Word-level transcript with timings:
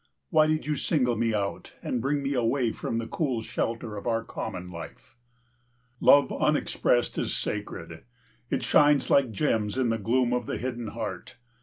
Why 0.31 0.47
did 0.47 0.65
you 0.65 0.77
single 0.77 1.15
me 1.15 1.31
out 1.31 1.73
and 1.83 2.01
bring 2.01 2.23
me 2.23 2.33
away 2.33 2.71
from 2.71 2.97
the 2.97 3.05
cool 3.05 3.43
shelter 3.43 3.97
of 3.97 4.07
our 4.07 4.23
common 4.23 4.71
life? 4.71 5.15
Love 5.99 6.33
unexpressed 6.33 7.19
in 7.19 7.25
sacred. 7.25 8.03
It 8.49 8.63
shines 8.63 9.11
like 9.11 9.29
gems 9.31 9.77
in 9.77 9.89
the 9.89 9.99
gloom 9.99 10.33
of 10.33 10.47
the 10.47 10.57
hidden 10.57 10.87
heart. 10.87 11.37